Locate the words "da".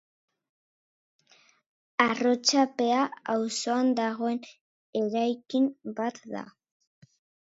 6.35-6.45